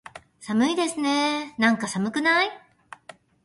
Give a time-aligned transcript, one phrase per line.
[0.39, 2.49] 寒いですねーなんか、寒くない？